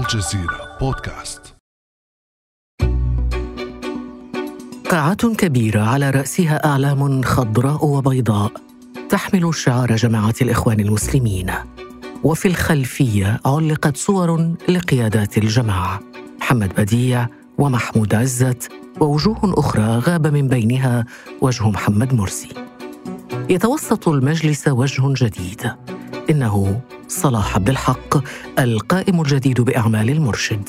الجزيرة 0.00 0.78
بودكاست. 0.80 1.56
قاعة 4.90 5.34
كبيرة 5.34 5.80
على 5.80 6.10
رأسها 6.10 6.66
أعلام 6.66 7.22
خضراء 7.22 7.86
وبيضاء 7.86 8.52
تحمل 9.08 9.54
شعار 9.54 9.96
جماعة 9.96 10.34
الإخوان 10.42 10.80
المسلمين. 10.80 11.52
وفي 12.24 12.48
الخلفية 12.48 13.40
علقت 13.46 13.96
صور 13.96 14.54
لقيادات 14.68 15.38
الجماعة. 15.38 16.00
محمد 16.40 16.72
بديع 16.78 17.26
ومحمود 17.58 18.14
عزت 18.14 18.72
ووجوه 19.00 19.38
أخرى 19.44 19.98
غاب 19.98 20.26
من 20.26 20.48
بينها 20.48 21.04
وجه 21.40 21.68
محمد 21.68 22.14
مرسي. 22.14 22.48
يتوسط 23.50 24.08
المجلس 24.08 24.68
وجه 24.68 25.02
جديد. 25.24 25.72
إنه 26.30 26.80
صلاح 27.10 27.54
عبد 27.54 27.68
الحق 27.68 28.16
القائم 28.58 29.20
الجديد 29.20 29.60
بأعمال 29.60 30.10
المرشد. 30.10 30.68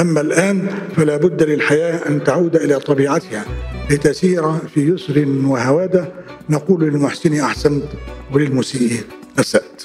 أما 0.00 0.20
الآن 0.20 0.68
فلا 0.96 1.16
بد 1.16 1.42
للحياة 1.42 2.08
أن 2.08 2.24
تعود 2.24 2.56
إلى 2.56 2.78
طبيعتها 2.78 3.44
لتسير 3.90 4.52
في 4.58 4.80
يسر 4.80 5.26
وهوادة 5.44 6.12
نقول 6.50 6.84
للمحسن 6.84 7.40
أحسنت 7.40 7.84
وللمسيء 8.32 9.00
أسأت 9.38 9.82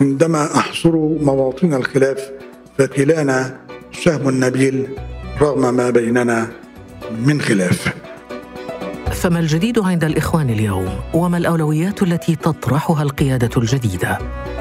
عندما 0.00 0.56
أحصر 0.56 0.96
مواطن 0.96 1.74
الخلاف 1.74 2.30
فكلانا 2.78 3.60
شهم 3.90 4.44
نبيل 4.44 4.88
رغم 5.40 5.74
ما 5.74 5.90
بيننا 5.90 6.48
من 7.26 7.40
خلاف. 7.40 7.94
فما 9.24 9.40
الجديد 9.40 9.78
عند 9.78 10.04
الإخوان 10.04 10.50
اليوم؟ 10.50 10.88
وما 11.14 11.36
الأولويات 11.36 12.02
التي 12.02 12.36
تطرحها 12.36 13.02
القيادة 13.02 13.50
الجديدة؟ 13.56 14.18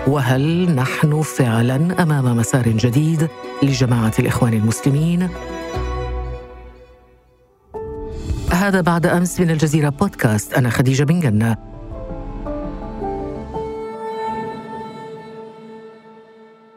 وهل 0.08 0.76
نحن 0.76 1.22
فعلا 1.22 2.04
أمام 2.04 2.38
مسار 2.38 2.68
جديد 2.68 3.28
لجماعة 3.64 4.14
الإخوان 4.20 4.54
المسلمين؟ 4.54 5.30
هذا 8.52 8.82
بعد 8.82 9.06
أمس 9.06 9.40
من 9.40 9.50
الجزيرة 9.50 9.90
بودكاست 9.90 10.54
أنا 10.54 10.70
خديجة 10.70 11.04
بن 11.04 11.20
جنة 11.20 11.58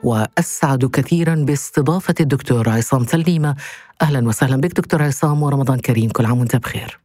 وأسعد 0.03 0.85
كثيرا 0.85 1.35
باستضافة 1.35 2.15
الدكتور 2.21 2.69
عصام 2.69 3.05
سليمة 3.05 3.57
أهلا 4.03 4.29
وسهلا 4.29 4.57
بك 4.57 4.77
دكتور 4.77 5.03
عصام 5.03 5.43
ورمضان 5.43 5.79
كريم 5.79 6.11
كل 6.11 6.27
عام 6.27 6.39
وأنت 6.39 6.57
بخير 6.57 6.99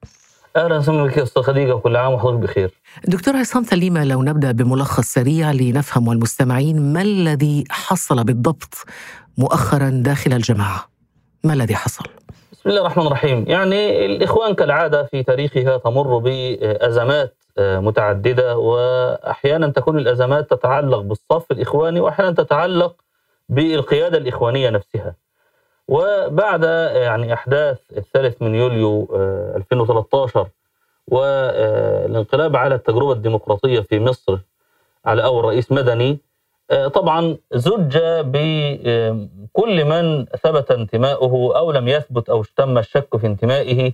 أهلا 0.56 0.78
وسهلا 0.78 1.04
بك 1.04 1.20
أستاذ 1.20 1.44
خديجة 1.44 1.76
وكل 1.76 1.96
عام 1.96 2.14
وحضرتك 2.14 2.40
بخير. 2.40 2.72
دكتور 3.08 3.36
عصام 3.36 3.64
سليمة 3.64 4.04
لو 4.04 4.24
نبدأ 4.24 4.52
بملخص 4.52 5.04
سريع 5.04 5.52
لنفهم 5.52 6.08
والمستمعين 6.08 6.94
ما 6.94 7.02
الذي 7.02 7.64
حصل 7.70 8.24
بالضبط 8.24 8.86
مؤخرا 9.38 9.90
داخل 9.90 10.34
الجماعة؟ 10.34 10.90
ما 11.44 11.54
الذي 11.54 11.76
حصل؟ 11.76 12.06
بسم 12.52 12.70
الله 12.70 12.82
الرحمن 12.82 13.08
الرحيم، 13.08 13.46
يعني 13.48 14.06
الإخوان 14.06 14.54
كالعادة 14.54 15.04
في 15.04 15.24
تاريخها 15.24 15.78
تمر 15.78 16.18
بأزمات 16.18 17.38
متعددة 17.60 18.58
واحيانا 18.58 19.68
تكون 19.68 20.00
الأزمات 20.00 20.50
تتعلق 20.50 21.00
بالصف 21.00 21.52
الإخواني 21.52 22.00
واحيانا 22.00 22.32
تتعلق 22.32 22.96
بالقيادة 23.50 24.18
الإخوانية 24.18 24.70
نفسها. 24.70 25.16
وبعد 25.88 26.64
يعني 26.96 27.34
أحداث 27.34 27.78
الثالث 27.98 28.42
من 28.42 28.56
يوليو 28.56 29.08
2013 29.56 30.48
والانقلاب 31.08 32.56
على 32.56 32.76
التجربة 32.76 33.12
الديمقراطية 33.12 33.80
في 33.80 34.00
مصر 34.00 34.38
على 35.06 35.24
أول 35.24 35.46
رئيس 35.46 35.72
مدني 35.72 36.20
طبعا 36.94 37.38
زج 37.54 37.98
بكل 38.24 39.86
من 39.86 40.26
ثبت 40.26 40.72
انتماؤه 40.72 41.58
أو 41.58 41.72
لم 41.72 41.88
يثبت 41.88 42.30
أو 42.30 42.44
تم 42.44 42.78
الشك 42.78 43.18
في 43.18 43.28
انتمائه 43.28 43.92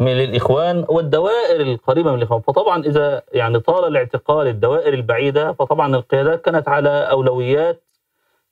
للإخوان 0.00 0.84
والدوائر 0.88 1.60
القريبة 1.60 2.10
من 2.10 2.18
الإخوان. 2.18 2.40
فطبعا 2.40 2.84
إذا 2.84 3.22
يعني 3.32 3.60
طال 3.60 3.84
الاعتقال 3.84 4.46
الدوائر 4.46 4.94
البعيدة 4.94 5.52
فطبعا 5.52 5.96
القيادات 5.96 6.42
كانت 6.42 6.68
على 6.68 6.88
أولويات 6.88 7.82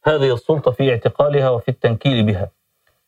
هذه 0.04 0.34
السلطة 0.34 0.70
في 0.70 0.90
اعتقالها 0.90 1.50
وفي 1.50 1.68
التنكيل 1.68 2.26
بها. 2.26 2.48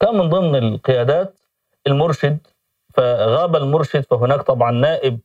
كان 0.02 0.18
من 0.18 0.28
ضمن 0.28 0.54
القيادات 0.54 1.40
المرشد 1.86 2.38
فغاب 2.94 3.56
المرشد 3.56 4.04
فهناك 4.10 4.42
طبعا 4.42 4.70
نائب 4.72 5.18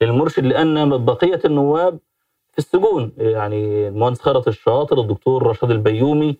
للمرشد 0.00 0.44
لأن 0.44 1.04
بقية 1.04 1.40
النواب 1.44 1.98
في 2.52 2.58
السجون 2.58 3.12
يعني 3.18 3.88
المهندس 3.88 4.20
خيرت 4.20 4.48
الشاطر 4.48 5.00
الدكتور 5.00 5.46
رشاد 5.46 5.70
البيومي 5.70 6.36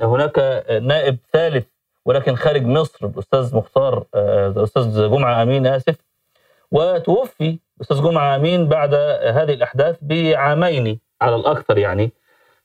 هناك 0.00 0.64
نائب 0.82 1.16
ثالث 1.32 1.66
ولكن 2.04 2.36
خارج 2.36 2.64
مصر 2.64 3.06
الأستاذ 3.06 3.56
مختار 3.56 4.04
الأستاذ 4.14 5.10
جمعة 5.10 5.42
أمين 5.42 5.66
آسف 5.66 5.96
وتوفي 6.70 7.58
الأستاذ 7.76 8.02
جمعة 8.02 8.36
أمين 8.36 8.68
بعد 8.68 8.94
هذه 9.24 9.52
الأحداث 9.54 9.96
بعامين 10.02 11.00
على 11.20 11.36
الأكثر 11.36 11.78
يعني. 11.78 12.12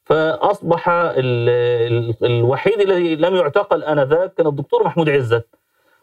فأصبح 0.03 0.89
ال 0.89 1.49
ال 1.49 2.15
الوحيد 2.25 2.81
الذي 2.81 3.15
لم 3.15 3.35
يعتقل 3.35 3.83
آنذاك 3.83 4.33
كان 4.33 4.47
الدكتور 4.47 4.83
محمود 4.83 5.09
عزت 5.09 5.47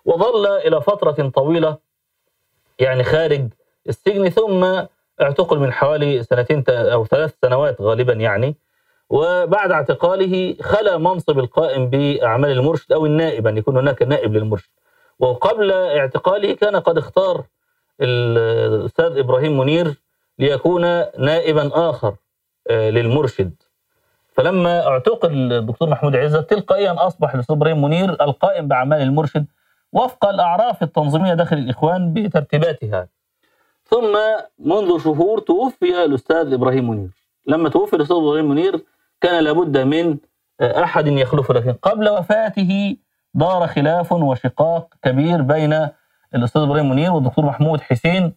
وظل 0.04 0.46
إلى 0.46 0.80
فترة 0.82 1.28
طويلة 1.28 1.76
يعني 2.78 3.04
خارج 3.04 3.48
السجن 3.88 4.28
ثم 4.28 4.64
اعتقل 5.20 5.58
من 5.58 5.72
حوالي 5.72 6.22
سنتين 6.22 6.64
أو 6.68 7.04
ثلاث 7.04 7.34
سنوات 7.44 7.80
غالبا 7.80 8.12
يعني 8.12 8.56
وبعد 9.10 9.72
اعتقاله 9.72 10.56
خلى 10.62 10.98
منصب 10.98 11.38
القائم 11.38 11.90
بأعمال 11.90 12.50
المرشد 12.50 12.92
أو 12.92 13.06
النائب 13.06 13.46
أن 13.46 13.56
يكون 13.56 13.76
هناك 13.76 14.02
نائب 14.02 14.34
للمرشد. 14.34 14.70
وقبل 15.18 15.72
اعتقاله 15.72 16.52
كان 16.54 16.76
قد 16.76 16.98
اختار 16.98 17.44
الأستاذ 18.00 19.18
إبراهيم 19.18 19.58
منير 19.58 19.94
ليكون 20.38 20.80
نائبا 21.18 21.90
آخر 21.90 22.14
للمرشد. 22.70 23.54
فلما 24.38 24.86
اعتقل 24.86 25.52
الدكتور 25.52 25.90
محمود 25.90 26.16
عزت 26.16 26.50
تلقائيا 26.50 27.06
أصبح 27.06 27.34
الاستاذ 27.34 27.56
إبراهيم 27.56 27.82
منير 27.82 28.10
القائم 28.10 28.68
بأعمال 28.68 29.02
المرشد 29.02 29.46
وفق 29.92 30.26
الأعراف 30.26 30.82
التنظيمية 30.82 31.34
داخل 31.34 31.56
الإخوان 31.56 32.12
بترتيباتها. 32.12 33.08
ثم 33.84 34.18
منذ 34.58 34.98
شهور 35.04 35.38
توفي 35.38 36.04
الأستاذ 36.04 36.52
إبراهيم 36.52 36.90
منير. 36.90 37.10
لما 37.46 37.68
توفي 37.68 37.96
الأستاذ 37.96 38.16
إبراهيم 38.16 38.48
منير 38.48 38.84
كان 39.20 39.44
لابد 39.44 39.78
من 39.78 40.16
أحد 40.62 41.06
يخلفه 41.06 41.54
لكن 41.54 41.72
قبل 41.72 42.08
وفاته 42.08 42.96
دار 43.34 43.66
خلاف 43.66 44.12
وشقاق 44.12 44.94
كبير 45.02 45.42
بين 45.42 45.88
الأستاذ 46.34 46.62
إبراهيم 46.62 46.90
منير 46.90 47.12
والدكتور 47.12 47.44
محمود 47.44 47.80
حسين 47.80 48.34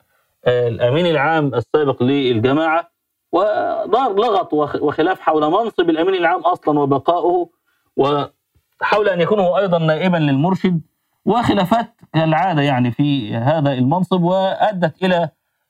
الأمين 0.47 1.05
العام 1.05 1.55
السابق 1.55 2.03
للجماعة 2.03 2.90
ودار 3.31 4.13
لغط 4.15 4.53
وخلاف 4.53 5.19
حول 5.19 5.51
منصب 5.51 5.89
الأمين 5.89 6.15
العام 6.15 6.41
أصلا 6.41 6.79
وبقائه 6.79 7.49
وحول 7.97 9.09
أن 9.09 9.21
يكون 9.21 9.39
هو 9.39 9.57
أيضا 9.57 9.77
نائبا 9.77 10.17
للمرشد 10.17 10.81
وخلافات 11.25 12.01
كالعادة 12.13 12.61
يعني 12.61 12.91
في 12.91 13.35
هذا 13.35 13.73
المنصب 13.73 14.23
وأدت 14.23 15.03
إلى 15.03 15.29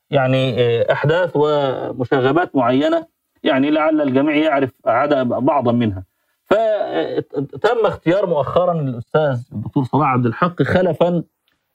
يعني 0.10 0.56
أحداث 0.92 1.32
ومشاغبات 1.36 2.56
معينة 2.56 3.06
يعني 3.44 3.72
لعل 3.72 4.02
الجميع 4.02 4.36
يعرف 4.36 4.72
عدا 4.86 5.24
بعضا 5.24 5.72
منها. 5.72 6.04
فتم 6.46 7.86
اختيار 7.86 8.26
مؤخرا 8.26 8.74
الأستاذ 8.74 9.40
الدكتور 9.52 9.84
صلاح 9.84 10.08
عبد 10.08 10.26
الحق 10.26 10.64
خلفا 10.64 11.24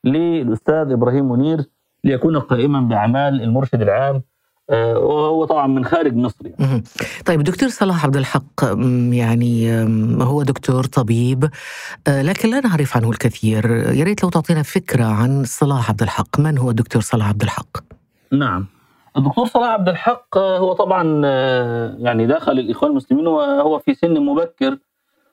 للأستاذ 0.04 0.92
إبراهيم 0.92 1.32
منير 1.32 1.64
ليكون 2.04 2.38
قائما 2.38 2.80
بأعمال 2.80 3.42
المرشد 3.42 3.82
العام 3.82 4.22
وهو 4.70 5.44
طبعا 5.44 5.66
من 5.66 5.84
خارج 5.84 6.16
مصر 6.16 6.46
يعني. 6.46 6.82
طيب 7.26 7.42
دكتور 7.42 7.68
صلاح 7.68 8.04
عبد 8.04 8.16
الحق 8.16 8.64
يعني 9.10 9.82
هو 10.22 10.42
دكتور 10.42 10.84
طبيب 10.84 11.50
لكن 12.08 12.50
لا 12.50 12.60
نعرف 12.60 12.96
عنه 12.96 13.10
الكثير. 13.10 13.70
يا 13.70 14.04
ريت 14.04 14.22
لو 14.22 14.30
تعطينا 14.30 14.62
فكرة 14.62 15.04
عن 15.04 15.44
صلاح 15.44 15.90
عبد 15.90 16.02
الحق. 16.02 16.40
من 16.40 16.58
هو 16.58 16.70
الدكتور 16.70 17.02
صلاح 17.02 17.28
عبد 17.28 17.42
الحق؟ 17.42 17.76
نعم. 18.32 18.66
الدكتور 19.16 19.46
صلاح 19.46 19.68
عبد 19.70 19.88
الحق 19.88 20.38
هو 20.38 20.72
طبعا 20.72 21.26
يعني 21.98 22.26
دخل 22.26 22.52
الإخوان 22.52 22.90
المسلمين 22.90 23.26
وهو 23.26 23.78
في 23.78 23.94
سن 23.94 24.20
مبكر 24.20 24.78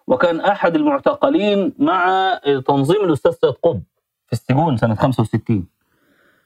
وكان 0.07 0.39
أحد 0.39 0.75
المعتقلين 0.75 1.74
مع 1.79 2.33
تنظيم 2.68 3.03
الأستاذ 3.03 3.31
سيد 3.31 3.53
قطب 3.63 3.81
في 4.27 4.33
السجون 4.33 4.77
سنة 4.77 4.95
65 4.95 5.68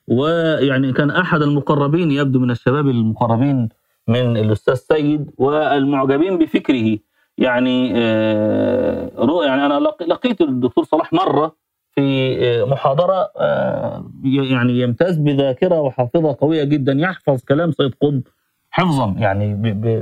ويعني 0.08 0.94
كان 0.94 1.10
أحد 1.12 1.42
المقربين 1.42 2.12
يبدو 2.12 2.40
من 2.40 2.52
الشباب 2.52 2.88
المقربين 2.88 3.70
من 4.08 4.38
الأستاذ 4.38 4.74
سيد 4.74 5.32
والمعجبين 5.38 6.38
بفكره. 6.38 6.98
يعني 7.38 7.94
آه 7.96 9.12
يعني 9.46 9.66
أنا 9.66 9.80
لقيت 10.08 10.42
الدكتور 10.42 10.84
صلاح 10.84 11.14
مرة 11.14 11.56
في 11.96 12.64
محاضرة 12.64 13.32
آه 13.38 14.06
يعني 14.24 14.80
يمتاز 14.80 15.18
بذاكرة 15.18 15.82
وحافظة 15.82 16.38
قوية 16.42 16.64
جدا 16.64 16.94
يحفظ 17.00 17.44
كلام 17.44 17.72
سيد 17.72 17.96
قطب 18.02 18.22
حفظا 18.72 19.16
يعني 19.18 19.56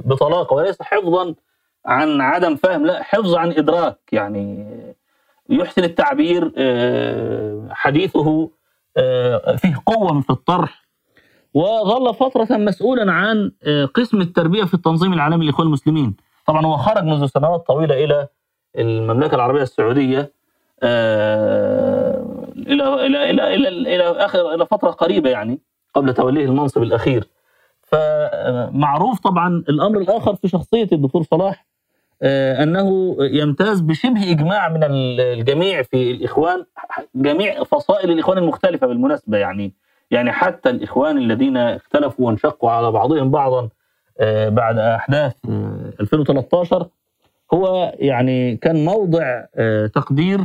بطلاقة 0.06 0.54
وليس 0.54 0.82
حفظا 0.82 1.36
عن 1.86 2.22
عدم 2.22 2.56
فهم 2.56 2.86
لا 2.86 3.04
حفظ 3.04 3.36
عن 3.36 3.52
إدراك 3.52 3.98
يعني 4.12 4.66
يحسن 5.50 5.84
التعبير 5.84 6.52
آه، 6.58 7.68
حديثه 7.72 8.20
آه، 8.28 8.50
فيه 9.58 9.76
قوة 9.86 10.22
في 10.22 10.30
الطرح. 10.30 10.86
وظل 11.54 12.14
فترة 12.14 12.58
مسؤولا 12.58 13.12
عن 13.12 13.52
آه، 13.64 13.86
قسم 13.86 14.22
التربية 14.22 14.64
في 14.64 14.74
التنظيم 14.74 15.14
العالمي 15.14 15.46
للاخوان 15.46 15.68
المسلمين. 15.68 16.16
طبعا 16.48 16.66
هو 16.66 16.78
خرج 16.78 17.04
منذ 17.04 17.26
سنوات 17.26 17.68
طويلة 17.68 18.04
إلى 18.04 18.28
المملكة 18.78 19.36
العربية 19.36 19.62
السعودية 19.62 20.32
آه، 20.84 22.26
إلى 22.58 23.06
إلى 23.06 23.30
إلى 23.30 23.56
إلى 23.56 23.68
إلى 23.68 24.04
آخر 24.26 24.54
إلى 24.54 24.66
فترة 24.66 24.90
قريبة 24.90 25.30
يعني 25.30 25.60
قبل 25.94 26.14
توليه 26.14 26.46
المنصب 26.46 26.84
الأخير. 26.84 27.28
فمعروف 27.82 29.20
طبعا 29.20 29.64
الأمر 29.70 29.98
الآخر 29.98 30.36
في 30.36 30.48
شخصية 30.48 30.88
الدكتور 30.92 31.24
صلاح 31.24 31.66
آه، 31.66 31.75
أنه 32.24 33.18
يمتاز 33.20 33.82
بشبه 33.82 34.32
إجماع 34.32 34.70
من 34.70 34.80
الجميع 34.84 35.82
في 35.82 36.12
الإخوان 36.12 36.66
جميع 37.16 37.64
فصائل 37.64 38.12
الإخوان 38.12 38.38
المختلفة 38.38 38.88
بالمناسبة 38.88 39.38
يعني. 39.38 39.74
يعني 40.12 40.32
حتى 40.32 40.70
الإخوان 40.70 41.18
الذين 41.18 41.58
اختلفوا 41.58 42.26
وانشقوا 42.28 42.72
على 42.72 42.92
بعضهم 42.92 43.32
بعضا 43.32 43.70
آه، 44.20 44.50
بعد 44.50 44.78
أحداث 44.78 45.34
آه، 45.50 45.94
2013 46.00 46.88
هو 47.54 47.94
يعني 48.00 48.58
كان 48.58 48.86
موضع 48.86 49.44
آه، 49.56 49.88
تقدير 49.88 50.40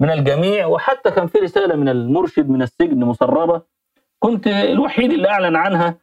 من 0.00 0.10
الجميع 0.10 0.66
وحتى 0.66 1.10
كان 1.10 1.26
في 1.26 1.38
رسالة 1.38 1.74
من 1.76 1.88
المرشد 1.88 2.48
من 2.48 2.62
السجن 2.62 2.98
مسربة. 2.98 3.62
كنت 4.18 4.46
الوحيد 4.46 5.12
اللي 5.12 5.28
أعلن 5.28 5.56
عنها 5.56 5.94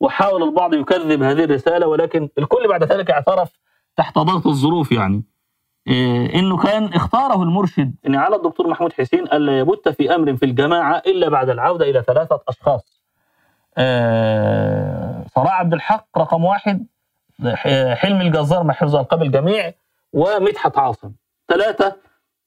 وحاول 0.00 0.42
البعض 0.42 0.74
يكذب 0.74 1.22
هذه 1.22 1.44
الرسالة 1.44 1.86
ولكن 1.86 2.28
الكل 2.38 2.68
بعد 2.68 2.84
ذلك 2.84 3.10
اعترف 3.10 3.60
تحت 3.96 4.18
ضغط 4.18 4.46
الظروف 4.46 4.92
يعني 4.92 5.22
إيه، 5.86 6.34
إنه 6.38 6.56
كان 6.56 6.84
اختاره 6.94 7.42
المرشد 7.42 7.94
ان 8.06 8.14
على 8.16 8.36
الدكتور 8.36 8.68
محمود 8.68 8.92
حسين 8.92 9.22
الا 9.24 9.58
يبت 9.58 9.88
في 9.88 10.14
أمر 10.14 10.36
في 10.36 10.44
الجماعة 10.44 11.02
إلا 11.06 11.28
بعد 11.28 11.50
العودة 11.50 11.90
إلى 11.90 12.02
ثلاثة 12.02 12.40
أشخاص. 12.48 13.02
آه، 13.78 15.24
صلاح 15.34 15.60
عبد 15.60 15.72
الحق 15.74 16.18
رقم 16.18 16.44
واحد 16.44 16.86
ح- 17.54 17.94
حلمي 17.94 18.22
الجزار 18.26 18.72
حفظ 18.72 18.96
ألقاب 18.96 19.22
الجميع 19.22 19.72
ومدحت 20.12 20.78
عاصم. 20.78 21.12
ثلاثة 21.48 21.96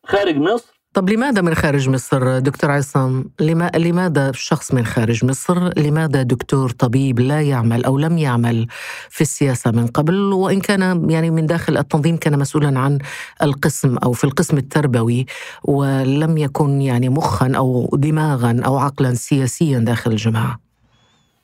خارج 0.06 0.36
مصر 0.38 0.75
طب 0.96 1.10
لماذا 1.10 1.42
من 1.42 1.54
خارج 1.56 1.90
مصر 1.90 2.40
دكتور 2.40 2.72
عصام؟ 2.72 3.26
لما 3.40 3.72
لماذا 3.76 4.32
شخص 4.32 4.74
من 4.74 4.86
خارج 4.86 5.26
مصر؟ 5.26 5.80
لماذا 5.80 6.22
دكتور 6.24 6.70
طبيب 6.70 7.20
لا 7.20 7.42
يعمل 7.42 7.86
أو 7.86 7.98
لم 7.98 8.18
يعمل 8.18 8.68
في 9.10 9.22
السياسة 9.22 9.72
من 9.72 9.88
قبل 9.88 10.16
وإن 10.34 10.60
كان 10.62 11.10
يعني 11.10 11.32
من 11.32 11.46
داخل 11.46 11.78
التنظيم 11.78 12.18
كان 12.18 12.40
مسؤولا 12.40 12.80
عن 12.80 13.00
القسم 13.44 13.98
أو 13.98 14.12
في 14.12 14.24
القسم 14.24 14.58
التربوي 14.58 15.26
ولم 15.64 16.38
يكن 16.38 16.82
يعني 16.82 17.10
مخا 17.10 17.52
أو 17.56 17.90
دماغا 17.94 18.62
أو 18.66 18.78
عقلا 18.78 19.14
سياسيا 19.14 19.80
داخل 19.80 20.12
الجماعة. 20.12 20.60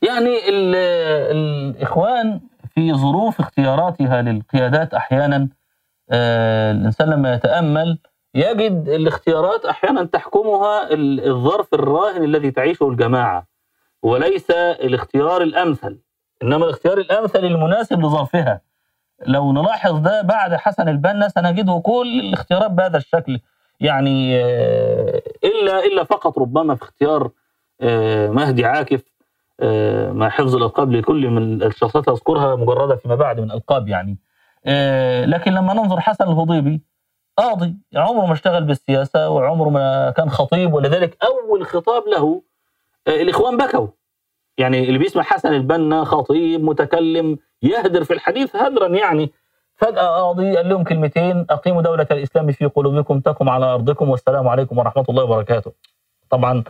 يعني 0.01 0.49
ال- 0.49 0.75
الإخوان 1.35 2.39
في 2.75 2.93
ظروف 2.93 3.39
اختياراتها 3.39 4.21
للقيادات 4.21 4.93
أحيانا 4.93 5.47
آه، 6.13 6.71
الإنسان 6.71 7.09
لما 7.09 7.33
يتأمل 7.33 7.97
يجد 8.35 8.89
الاختيارات 8.89 9.65
أحيانا 9.65 10.03
تحكمها 10.03 10.93
ال- 10.93 11.27
الظرف 11.29 11.73
الراهن 11.73 12.23
الذي 12.23 12.51
تعيشه 12.51 12.87
الجماعة 12.89 13.47
وليس 14.03 14.51
الاختيار 14.51 15.41
الأمثل. 15.41 15.99
إنما 16.43 16.65
الاختيار 16.65 16.97
الأمثل 16.97 17.39
المناسب 17.45 17.99
لظرفها. 17.99 18.61
لو 19.25 19.51
نلاحظ 19.53 19.99
ده 19.99 20.21
بعد 20.21 20.53
حسن 20.55 20.89
البنا 20.89 21.27
سنجده 21.29 21.81
كل 21.85 22.19
الاختيارات 22.19 22.71
بهذا 22.71 22.97
الشكل. 22.97 23.39
يعني 23.79 24.37
آه، 24.43 25.21
إلا 25.43 25.85
إلا 25.85 26.03
فقط 26.03 26.39
ربما 26.39 26.75
في 26.75 26.81
اختيار 26.83 27.29
آه، 27.81 28.27
مهدي 28.29 28.65
عاكف 28.65 29.03
آه، 29.59 30.11
مع 30.11 30.29
حفظ 30.29 30.55
الألقاب 30.55 30.91
لكل 30.91 31.27
من 31.29 31.63
الشخصيات 31.63 32.07
أذكرها 32.09 32.55
مجردة 32.55 32.95
فيما 32.95 33.15
بعد 33.15 33.39
من 33.39 33.51
ألقاب 33.51 33.87
يعني. 33.87 34.17
لكن 35.25 35.51
لما 35.53 35.73
ننظر 35.73 35.99
حسن 35.99 36.23
الهضيبي 36.23 36.81
قاضي 37.37 37.75
عمره 37.95 38.25
ما 38.25 38.33
اشتغل 38.33 38.63
بالسياسة 38.63 39.29
وعمره 39.29 39.69
ما 39.69 40.11
كان 40.17 40.29
خطيب 40.29 40.73
ولذلك 40.73 41.17
أول 41.23 41.65
خطاب 41.65 42.07
له 42.07 42.41
آه، 43.07 43.21
الإخوان 43.21 43.57
بكوا. 43.57 43.87
يعني 44.57 44.79
اللي 44.83 44.97
بيسمع 44.99 45.23
حسن 45.23 45.53
البنا 45.53 46.03
خطيب 46.03 46.63
متكلم 46.63 47.37
يهدر 47.61 48.03
في 48.03 48.13
الحديث 48.13 48.55
هدرا 48.55 48.87
يعني. 48.87 49.31
فجأة 49.75 50.07
قاضي 50.07 50.55
قال 50.57 50.69
لهم 50.69 50.83
كلمتين 50.83 51.45
أقيموا 51.49 51.81
دولة 51.81 52.07
الإسلام 52.11 52.51
في 52.51 52.65
قلوبكم 52.65 53.19
تكم 53.19 53.49
على 53.49 53.65
أرضكم 53.65 54.09
والسلام 54.09 54.47
عليكم 54.47 54.77
ورحمة 54.77 55.05
الله 55.09 55.23
وبركاته. 55.23 55.71
طبعا 56.29 56.63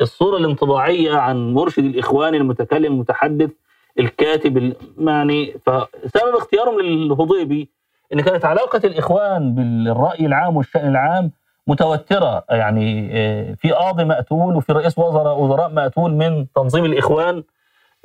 الصورة 0.00 0.36
الانطباعية 0.36 1.12
عن 1.16 1.54
مرشد 1.54 1.84
الإخوان 1.84 2.34
المتكلم 2.34 2.92
المتحدث 2.92 3.50
الكاتب 3.98 4.56
ال- 4.58 4.76
يعني 4.98 5.52
فسبب 5.66 6.34
اختيارهم 6.36 6.80
للهضيبي 6.80 7.68
إن 8.12 8.20
كانت 8.20 8.44
علاقة 8.44 8.80
الإخوان 8.84 9.54
بالرأي 9.54 10.26
العام 10.26 10.56
والشأن 10.56 10.88
العام 10.88 11.30
متوترة. 11.66 12.44
يعني 12.50 13.10
آه، 13.12 13.54
في 13.54 13.72
قاضي 13.72 14.04
مقتول 14.04 14.56
وفي 14.56 14.72
رئيس 14.72 14.98
وزراء 14.98 15.38
وزراء 15.38 15.68
مقتول 15.70 16.10
من 16.12 16.46
تنظيم 16.54 16.84
الإخوان 16.84 17.44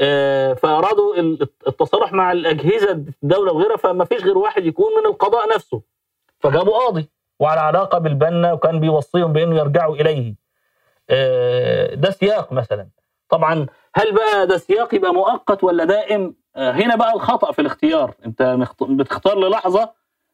آه، 0.02 0.54
فأرادوا 0.54 1.16
ال- 1.16 1.48
التصالح 1.68 2.14
مع 2.14 2.32
الأجهزة 2.32 2.92
الدولة 3.24 3.54
وغيرها 3.54 3.78
فما 3.78 4.06
فيش 4.06 4.24
غير 4.24 4.38
واحد 4.38 4.66
يكون 4.66 4.86
من 5.02 5.06
القضاء 5.12 5.56
نفسه. 5.56 5.82
فجابوا 6.40 6.74
قاضي. 6.78 7.10
وعلى 7.40 7.60
علاقة 7.62 7.98
بالبنا 7.98 8.54
وكان 8.54 8.80
بيوصيهم 8.80 9.34
بأنه 9.34 9.56
يرجعوا 9.58 9.96
إليه. 9.96 10.36
آه، 11.10 11.96
ده 11.96 12.12
سياق 12.12 12.54
مثلا. 12.54 12.88
طبعا 13.30 13.66
هل 13.96 14.14
بقى 14.16 14.48
ده 14.48 14.58
سياق 14.58 14.96
يبقى 14.96 15.14
مؤقت 15.14 15.64
ولا 15.64 15.84
دائم؟ 15.86 16.36
هنا 16.56 16.96
بقى 16.96 17.14
الخطأ 17.14 17.52
في 17.52 17.62
الاختيار. 17.62 18.14
انت 18.26 18.58
بتختار 18.82 19.40
للحظة 19.40 19.92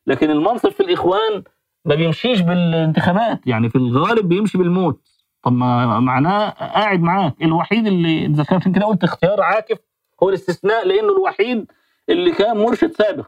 لكن 0.07 0.31
المنصب 0.31 0.69
في 0.69 0.79
الإخوان 0.79 1.43
ما 1.85 1.95
بيمشيش 1.95 2.41
بالانتخابات. 2.41 3.47
يعني 3.47 3.69
في 3.69 3.75
الغالب 3.75 4.29
بيمشي 4.29 4.57
بالموت. 4.57 5.01
طب 5.43 5.51
ما 5.53 5.99
معناه 5.99 6.49
قاعد 6.49 6.99
معاك. 7.01 7.41
الوحيد 7.41 7.87
اللي 7.87 8.43
عشان 8.51 8.71
كده 8.73 8.85
قلت 8.85 9.03
اختيار 9.03 9.41
عاكف 9.41 9.77
هو 10.23 10.29
الاستثناء 10.29 10.87
لأنه 10.87 11.11
الوحيد 11.17 11.71
اللي 12.09 12.31
كان 12.31 12.57
مرشد 12.57 12.91
سابق. 12.91 13.27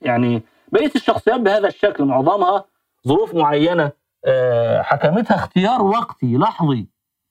يعني 0.00 0.42
بقية 0.72 0.90
الشخصيات 0.96 1.40
بهذا 1.40 1.68
الشكل 1.68 2.04
معظمها 2.04 2.64
ظروف 3.08 3.34
معينة. 3.34 3.92
آه، 4.24 4.82
حكمتها 4.82 5.34
اختيار 5.34 5.82
وقتي 5.82 6.36
لحظي 6.36 6.86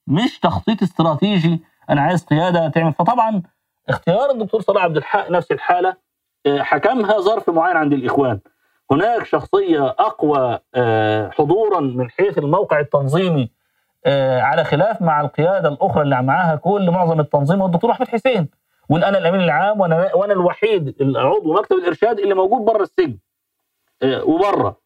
مش 0.06 0.38
تخطيط 0.40 0.82
استراتيجي. 0.82 1.60
أنا 1.90 2.00
عايز 2.00 2.24
قيادة 2.24 2.68
تعمل. 2.68 2.92
فطبعا 2.92 3.42
اختيار 3.88 4.30
الدكتور 4.30 4.60
صلاح 4.60 4.84
عبد 4.84 4.96
الحق 4.96 5.30
نفس 5.30 5.52
الحالة 5.52 5.96
آه، 6.46 6.58
حكمها 6.58 7.18
ظرف 7.20 7.50
معين 7.50 7.76
عند 7.76 7.92
الإخوان. 7.92 8.40
هناك 8.90 9.26
شخصية 9.26 9.86
أقوى 9.86 10.58
آه، 10.74 11.30
حضورا 11.30 11.80
من 11.80 12.10
حيث 12.10 12.38
الموقع 12.38 12.80
التنظيمي 12.80 13.50
آه، 14.06 14.40
على 14.40 14.64
خلاف 14.64 15.02
مع 15.02 15.20
القيادة 15.20 15.68
الأخرى 15.68 16.02
اللي 16.02 16.22
معاها 16.22 16.56
كل 16.56 16.90
معظم 16.90 17.20
التنظيم 17.20 17.60
هو 17.60 17.66
الدكتور 17.66 17.90
أحمد 17.90 18.08
حسين. 18.08 18.48
وأنا 18.88 19.18
الأمين 19.18 19.40
العام 19.40 19.80
وأنا 19.80 20.14
وأنا 20.14 20.32
الوحيد 20.32 20.94
العضو 21.00 21.52
مكتب 21.52 21.76
الإرشاد 21.76 22.18
اللي 22.18 22.34
موجود 22.34 22.60
بره 22.64 22.82
السجن 22.82 23.18
وبره 24.04 24.76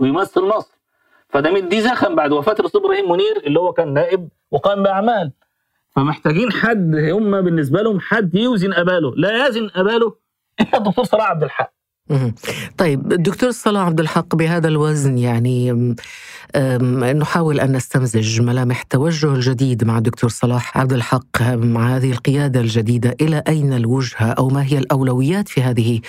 ويمثل 0.00 0.42
مصر. 0.42 0.78
فده 1.28 1.50
مدي 1.50 1.80
زخم 1.80 2.14
بعد 2.14 2.32
وفاة 2.32 2.56
الأستاذ 2.60 2.80
إبراهيم 2.80 3.12
منير 3.12 3.36
اللي 3.46 3.60
هو 3.60 3.72
كان 3.72 3.94
نائب 3.94 4.28
وقام 4.50 4.82
بأعمال. 4.82 5.32
فمحتاجين 6.00 6.52
حد 6.52 6.94
هم 6.96 7.40
بالنسبة 7.40 7.82
لهم 7.82 8.00
حد 8.00 8.34
يوزن 8.34 8.72
أباله. 8.72 9.12
لا 9.16 9.46
يزن 9.46 9.70
أباله 9.74 10.14
إلا 10.60 10.78
الدكتور 10.78 11.04
صلاح 11.04 11.30
عبد 11.30 11.42
الحق. 11.42 11.72
طيب 12.78 13.12
الدكتور 13.12 13.50
صلاح 13.50 13.86
عبد 13.86 14.00
الحق 14.00 14.34
بهذا 14.36 14.68
الوزن 14.68 15.18
يعني 15.18 15.72
نحاول 17.14 17.60
أن 17.60 17.72
نستمزج 17.76 18.40
ملامح 18.40 18.80
التوجه 18.80 19.34
الجديد 19.34 19.84
مع 19.84 19.98
الدكتور 19.98 20.30
صلاح 20.30 20.78
عبد 20.78 20.92
الحق 20.92 21.42
مع 21.42 21.96
هذه 21.96 22.10
القيادة 22.12 22.60
الجديدة. 22.60 23.16
إلى 23.20 23.42
أين 23.48 23.72
الوجهة؟ 23.72 24.32
أو 24.32 24.48
ما 24.48 24.64
هي 24.64 24.78
الأولويات 24.78 25.48
في 25.48 25.62
هذه 25.62 26.00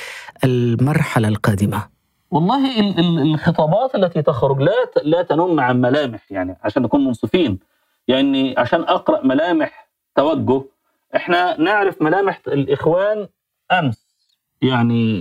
المرحلة 0.44 1.28
القادمة؟ 1.28 1.84
والله 2.32 2.80
ال- 2.80 3.00
ال- 3.00 3.34
الخطابات 3.34 3.96
التي 3.96 4.22
تخرج 4.22 4.62
لا 4.62 4.72
لا 5.04 5.22
تنم 5.22 5.60
عن 5.60 5.82
ملامح 5.82 6.32
يعني 6.32 6.58
عشان 6.64 6.84
نكون 6.84 7.06
منصفين. 7.06 7.60
يعني 8.08 8.56
عشان 8.58 8.82
أقرأ 8.82 9.26
ملامح 9.26 9.90
توجه 10.16 10.62
إحنا 11.16 11.62
نعرف 11.62 12.02
ملامح 12.02 12.42
الإخوان 12.48 13.28
أمس. 13.72 14.12
يعني 14.62 15.16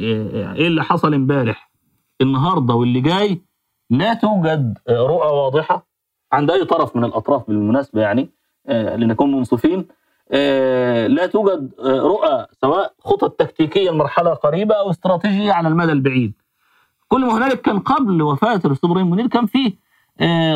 إيه 0.57 0.67
اللي 0.67 0.85
حصل 0.85 1.15
إمبارح؟ 1.15 1.71
النهارده 2.21 2.75
واللي 2.75 3.01
جاي 3.01 3.41
لا 3.91 4.15
توجد 4.15 4.79
رؤى 4.89 5.29
واضحة 5.29 5.87
عند 6.33 6.51
أي 6.51 6.65
طرف 6.65 6.97
من 6.97 7.05
الأطراف 7.05 7.47
بالمناسبة 7.47 8.01
يعني 8.03 8.31
آه، 8.67 8.97
لنكون 8.97 9.33
منصفين. 9.33 9.89
آه، 10.33 11.07
لا 11.07 11.27
توجد 11.27 11.75
آه، 11.79 12.01
رؤى 12.01 12.47
سواء 12.61 12.95
خطط 12.99 13.31
تكتيكية 13.31 13.91
لمرحلة 13.91 14.31
قريبة 14.35 14.75
أو 14.75 14.91
استراتيجية 14.91 15.53
على 15.53 15.69
المدى 15.69 15.93
البعيد. 15.93 16.33
كل 17.09 17.21
ما 17.27 17.39
هنالك 17.39 17.61
كان 17.61 17.79
قبل 17.79 18.23
وفاة 18.23 18.61
الأستاذ 18.65 18.91
إبراهيم 18.91 19.11
منير 19.11 19.27
كان 19.27 19.47
فيه 19.47 19.69
آه، 19.69 19.81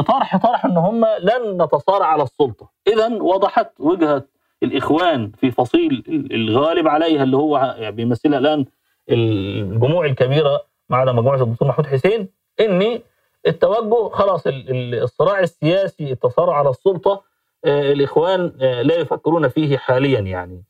طرح 0.07 0.37
طرح 0.37 0.65
إن 0.65 0.77
هم 0.77 1.05
لن 1.21 1.63
نتصارع 1.63 2.07
على 2.07 2.23
السلطة. 2.23 2.71
اذا 2.87 3.09
وضحت 3.23 3.71
وجهة 3.81 4.23
الإخوان 4.63 5.33
في 5.41 5.51
فصيل 5.51 6.05
الغالب 6.33 6.89
عليها 6.89 7.23
اللي 7.23 7.37
هو 7.37 7.75
يعني 7.79 7.97
بيمثلها 7.97 8.39
الآن 8.39 8.65
الجموع 9.11 10.07
الكبيرة 10.07 10.61
ما 10.89 10.97
عدا 10.97 11.13
مجموعة 11.13 11.43
الدكتور 11.43 11.69
محمود 11.69 11.87
حسين 11.87 12.29
إن 12.61 13.01
التوجه 13.47 14.09
خلاص 14.09 14.47
ال- 14.47 14.71
ال- 14.71 15.03
الصراع 15.03 15.41
السياسي 15.41 16.13
التصارع 16.13 16.57
على 16.57 16.71
السلطة 16.71 17.23
آه، 17.65 17.93
الإخوان 17.93 18.53
آه، 18.61 18.83
لا 18.83 18.95
يفكرون 18.95 19.49
فيه 19.49 19.77
حاليا 19.79 20.21
يعني. 20.21 20.65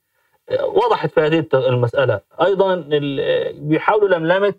آه، 0.49 0.65
وضحت 0.67 1.11
في 1.11 1.21
هذه 1.21 1.45
المسألة. 1.55 2.21
أيضا 2.43 2.75
آه، 2.93 3.53
بيحاولوا 3.59 4.09
لملمه 4.09 4.55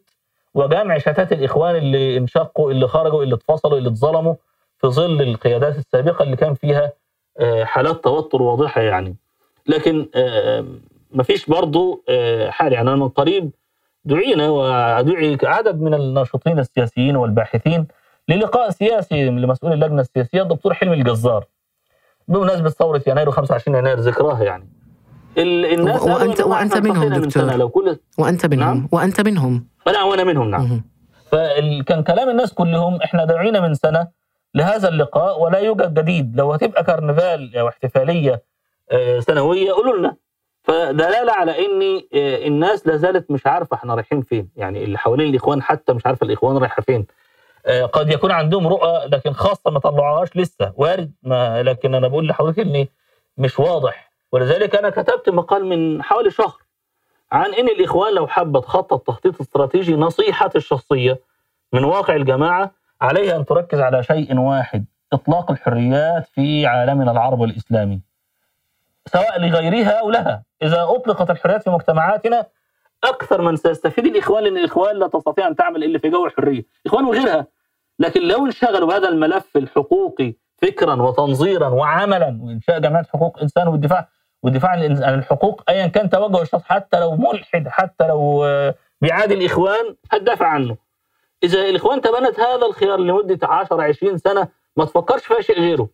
وجمع 0.56 0.98
شتات 0.98 1.32
الإخوان 1.32 1.76
اللي 1.76 2.18
انشقوا 2.18 2.72
اللي 2.72 2.88
خرجوا 2.88 3.24
اللي 3.24 3.36
اتفصلوا 3.36 3.78
اللي 3.78 3.90
اتظلموا 3.90 4.36
في 4.78 4.88
ظل 4.88 5.22
القيادات 5.22 5.78
السابقة 5.78 6.24
اللي 6.24 6.36
كان 6.36 6.54
فيها 6.54 6.92
آه، 7.40 7.64
حالات 7.64 8.04
توتر 8.04 8.42
واضحة 8.42 8.82
يعني. 8.82 9.16
لكن 9.68 10.08
آه، 10.16 10.66
مفيش 11.12 11.46
برضه 11.46 12.04
آه، 12.10 12.50
حال 12.50 12.74
يعني. 12.74 12.90
أنا 12.90 12.96
من 12.98 13.10
قريب 13.10 13.52
دعينا 14.06 14.50
ودعي 14.50 15.38
عدد 15.44 15.82
من 15.82 15.94
الناشطين 15.94 16.60
السياسيين 16.60 17.16
والباحثين 17.16 17.88
للقاء 18.30 18.70
سياسي 18.70 19.26
لمسؤول 19.30 19.74
اللجنة 19.74 20.02
السياسية 20.02 20.42
الدكتور 20.42 20.74
حلمي 20.74 20.94
الجزار. 20.96 21.46
بمناسبة 22.28 22.70
ثورة 22.70 23.02
يناير 23.08 23.32
و25 23.32 23.68
يناير 23.68 24.00
ذكراها 24.00 24.44
يعني. 24.44 24.68
ال- 25.38 25.66
الناس 25.66 26.02
وأنت- 26.02 26.46
وأنت 26.46 26.78
منهم 26.78 27.00
من 27.10 27.10
دكتور. 27.14 27.30
سنة 27.30 27.56
لو 27.56 27.70
كل 27.70 27.98
وأنت 28.18 28.46
منهم. 28.46 28.60
نعم. 28.60 28.88
وأنت 28.92 29.22
منهم. 29.22 29.68
أنا 29.88 30.04
وأنا 30.04 30.24
منهم 30.24 30.50
نعم. 30.50 30.82
فكان 31.32 32.04
كلام 32.04 32.30
الناس 32.30 32.54
كلهم 32.54 33.02
إحنا 33.02 33.26
دعينا 33.26 33.60
من 33.60 33.74
سنة 33.74 34.08
لهذا 34.56 34.90
اللقاء 34.90 35.42
ولا 35.42 35.60
يوجد 35.60 36.00
جديد. 36.00 36.38
لو 36.38 36.54
هتبقى 36.54 36.84
كرنفال 36.84 37.58
أو 37.58 37.68
احتفالية 37.68 38.44
آه، 38.92 39.20
سنوية 39.20 39.72
قولوا 39.72 39.98
لنا. 39.98 40.16
فدلالة 40.64 41.32
على 41.32 41.66
ان 41.66 42.02
آه، 42.14 42.48
الناس 42.48 42.88
لا 42.88 42.98
زالت 42.98 43.32
مش 43.32 43.48
عارفة 43.48 43.76
إحنا 43.76 43.96
رايحين 43.96 44.22
فين. 44.22 44.50
يعني 44.56 44.84
اللي 44.84 44.98
حوالين 44.98 45.30
الإخوان 45.30 45.62
حتى 45.62 45.94
مش 45.94 46.06
عارفة 46.06 46.26
الإخوان 46.26 46.58
رايحة 46.58 46.82
فين. 46.82 47.06
آه، 47.66 47.86
قد 47.86 48.10
يكون 48.12 48.32
عندهم 48.32 48.68
رؤى 48.68 49.06
لكن 49.08 49.34
خاصة 49.34 49.72
ما 49.72 49.80
طلعوهاش 49.80 50.38
لسه. 50.38 50.74
وارد 50.76 51.12
ما 51.24 51.64
لكن 51.64 51.96
أنا 51.96 52.08
بقول 52.08 52.28
لحضرتك 52.28 52.60
ان 52.60 52.88
مش 53.38 53.60
واضح. 53.60 54.12
ولذلك 54.32 54.76
أنا 54.76 54.90
كتبت 54.90 55.30
مقال 55.30 55.66
من 55.66 56.04
حوالي 56.04 56.32
شهر. 56.32 56.65
عن 57.32 57.54
إن 57.54 57.68
الإخوان 57.68 58.14
لو 58.14 58.28
حابه 58.28 58.60
تخطط 58.62 59.08
تخطيط 59.08 59.42
استراتيجي 59.42 59.96
نصيحتي 59.96 60.58
الشخصية 60.58 61.20
من 61.74 61.84
واقع 61.84 62.16
الجماعة 62.16 62.72
عليها 63.02 63.36
أن 63.36 63.46
تركز 63.46 63.80
على 63.80 64.04
شيء 64.04 64.40
واحد 64.40 64.86
إطلاق 65.14 65.52
الحريات 65.52 66.28
في 66.28 66.66
عالمنا 66.66 67.12
العربي 67.12 67.42
والإسلامي. 67.42 68.02
سواء 69.06 69.42
لغيرها 69.42 70.00
أو 70.00 70.10
لها. 70.10 70.44
إذا 70.62 70.84
أطلقت 70.84 71.30
الحريات 71.30 71.64
في 71.64 71.70
مجتمعاتنا 71.70 72.46
أكثر 73.04 73.42
من 73.42 73.56
سيستفيد 73.56 74.06
الإخوان 74.06 74.44
لأن 74.44 74.58
الإخوان 74.58 74.96
لا 74.96 75.08
تستطيع 75.08 75.48
أن 75.48 75.56
تعمل 75.56 75.84
إلا 75.84 76.00
في 76.00 76.10
جو 76.10 76.26
الحرية. 76.26 76.66
الاخوان 76.86 77.06
وغيرها. 77.06 77.48
لكن 78.00 78.22
لو 78.22 78.46
انشغلوا 78.46 78.88
بهذا 78.88 79.10
الملف 79.10 79.58
الحقوقي 79.58 80.34
فكرا 80.58 81.02
وتنظيرا 81.02 81.68
وعملا 81.68 82.40
وإنشاء 82.42 82.80
جمعيات 82.80 83.08
حقوق 83.08 83.40
إنسان 83.42 83.68
والدفاع 83.68 84.10
والدفاع 84.44 84.72
عن 84.72 85.14
الحقوق 85.20 85.62
ايا 85.70 85.88
كان 85.88 86.10
توجه 86.10 86.42
الشخص 86.42 86.64
حتى 86.64 87.00
لو 87.00 87.16
ملحد 87.16 87.68
حتى 87.68 88.08
لو 88.08 88.44
آه، 88.46 88.76
بيعادي 89.02 89.34
الإخوان 89.34 89.96
هتدافع 90.12 90.48
عنه. 90.48 90.76
إذا 91.44 91.62
الإخوان 91.62 92.02
تبنت 92.02 92.40
هذا 92.40 92.66
الخيار 92.66 93.00
لمدة 93.00 93.48
10 93.48 93.82
20 93.84 94.18
سنة 94.18 94.48
ما 94.78 94.86
تفكرش 94.86 95.26
فيها 95.26 95.42
شيء 95.42 95.60
غيره. 95.60 95.90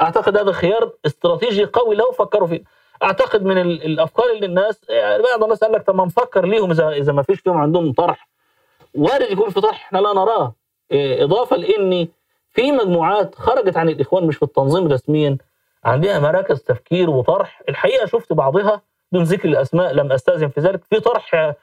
أعتقد 0.00 0.36
هذا 0.36 0.52
خيار 0.52 0.92
استراتيجي 1.06 1.64
قوي 1.64 1.94
لو 1.96 2.12
فكروا 2.12 2.48
فيه. 2.48 2.62
أعتقد 3.02 3.44
من 3.44 3.58
ال- 3.58 3.82
الأفكار 3.84 4.26
اللي 4.34 4.46
الناس 4.46 4.80
يعني 4.88 5.22
بعض 5.22 5.42
الناس 5.42 5.64
قال 5.64 5.72
لك 5.72 5.82
طب 5.86 5.94
ما 5.94 6.04
نفكر 6.04 6.46
ليهم 6.46 6.70
اذا 6.70 6.88
إذا 6.88 7.12
ما 7.12 7.22
فيش 7.22 7.40
فيهم 7.40 7.56
عندهم 7.58 7.92
طرح. 7.92 8.28
وارد 8.94 9.30
يكون 9.30 9.50
في 9.50 9.60
طرح 9.60 9.84
إحنا 9.86 9.98
لا 9.98 10.12
نراه. 10.12 10.54
إيه، 10.90 11.24
إضافة 11.24 11.56
لأن 11.56 12.08
في 12.50 12.72
مجموعات 12.72 13.34
خرجت 13.34 13.76
عن 13.76 13.88
الإخوان 13.88 14.24
مش 14.26 14.36
في 14.36 14.42
التنظيم 14.42 14.88
رسميا 14.88 15.38
عندها 15.84 16.18
مراكز 16.18 16.62
تفكير 16.62 17.10
وطرح. 17.10 17.62
الحقيقة 17.68 18.06
شفت 18.06 18.32
بعضها 18.32 18.82
دون 19.12 19.22
ذكر 19.22 19.48
الأسماء 19.48 19.92
لم 19.92 20.12
أستأذن 20.12 20.48
في 20.48 20.60
ذلك. 20.60 20.84
في 20.84 21.00
طرح 21.00 21.54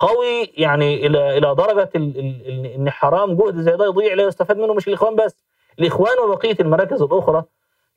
قوي 0.00 0.52
يعني 0.56 1.06
إلى 1.06 1.38
إلى 1.38 1.54
درجة 1.54 1.90
إن 2.76 2.90
حرام 2.90 3.36
جهد 3.36 3.56
زي 3.60 3.76
ده 3.76 3.84
يضيع 3.84 4.14
لا 4.14 4.22
يستفاد 4.22 4.56
منه 4.58 4.74
مش 4.74 4.88
الإخوان 4.88 5.16
بس. 5.16 5.44
الإخوان 5.78 6.18
وبقية 6.18 6.56
المراكز 6.60 7.02
الأخرى 7.02 7.44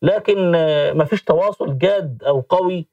لكن 0.02 0.52
ما 0.96 1.06
فيش 1.06 1.24
تواصل 1.24 1.78
جاد 1.78 2.24
أو 2.28 2.40
قوي 2.50 2.88